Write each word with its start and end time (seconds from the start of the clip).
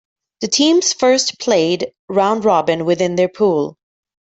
The 0.39 0.47
teams 0.47 0.93
first 0.93 1.37
played 1.37 1.93
round-robin 2.09 2.85
within 2.85 3.17
their 3.17 3.29
pool. 3.29 3.77